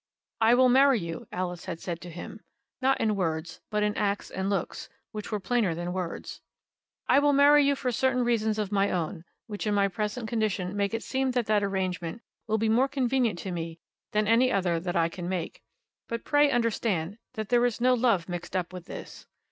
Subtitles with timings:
[0.39, 2.39] "I will marry you," Alice had said to him,
[2.81, 6.41] not in words, but in acts and looks, which were plainer than words,
[7.07, 10.75] "I will marry you for certain reasons of my own, which in my present condition
[10.75, 13.79] make it seem that that arrangement will be more convenient to me
[14.11, 15.61] than any other that I can make;
[16.09, 19.27] but pray understand that there is no love mixed up with this.